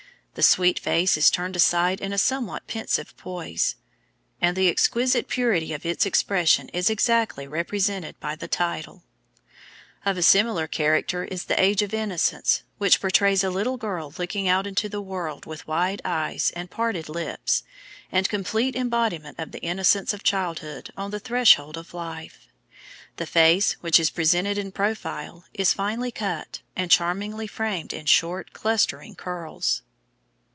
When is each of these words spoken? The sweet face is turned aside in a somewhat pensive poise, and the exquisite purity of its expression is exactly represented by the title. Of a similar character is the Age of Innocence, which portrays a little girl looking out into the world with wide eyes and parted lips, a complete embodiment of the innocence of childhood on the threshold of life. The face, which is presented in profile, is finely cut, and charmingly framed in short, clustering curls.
The 0.33 0.43
sweet 0.43 0.79
face 0.79 1.17
is 1.17 1.29
turned 1.29 1.57
aside 1.57 1.99
in 1.99 2.13
a 2.13 2.17
somewhat 2.17 2.65
pensive 2.65 3.17
poise, 3.17 3.75
and 4.39 4.55
the 4.55 4.69
exquisite 4.69 5.27
purity 5.27 5.73
of 5.73 5.85
its 5.85 6.05
expression 6.05 6.69
is 6.69 6.89
exactly 6.89 7.47
represented 7.47 8.17
by 8.21 8.37
the 8.37 8.47
title. 8.47 9.03
Of 10.05 10.15
a 10.17 10.23
similar 10.23 10.67
character 10.67 11.25
is 11.25 11.45
the 11.45 11.61
Age 11.61 11.81
of 11.81 11.93
Innocence, 11.93 12.63
which 12.77 13.01
portrays 13.01 13.43
a 13.43 13.49
little 13.49 13.75
girl 13.75 14.13
looking 14.17 14.47
out 14.47 14.65
into 14.65 14.87
the 14.87 15.01
world 15.01 15.45
with 15.45 15.67
wide 15.67 16.01
eyes 16.05 16.53
and 16.55 16.71
parted 16.71 17.09
lips, 17.09 17.63
a 18.09 18.23
complete 18.23 18.73
embodiment 18.73 19.37
of 19.37 19.51
the 19.51 19.59
innocence 19.61 20.13
of 20.13 20.23
childhood 20.23 20.91
on 20.95 21.11
the 21.11 21.19
threshold 21.19 21.75
of 21.75 21.93
life. 21.93 22.47
The 23.17 23.27
face, 23.27 23.73
which 23.81 23.99
is 23.99 24.09
presented 24.09 24.57
in 24.57 24.71
profile, 24.71 25.43
is 25.53 25.73
finely 25.73 26.09
cut, 26.09 26.61
and 26.73 26.89
charmingly 26.89 27.47
framed 27.47 27.91
in 27.91 28.05
short, 28.05 28.53
clustering 28.53 29.13
curls. 29.15 29.81